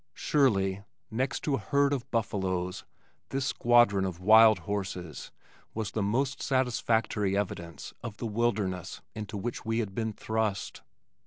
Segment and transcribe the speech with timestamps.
[0.15, 0.81] Surely,
[1.11, 2.71] next to a herd of buffalo
[3.29, 5.31] this squadron of wild horses
[5.75, 10.81] was the most satisfactory evidence of the wilderness into which we had been thrust.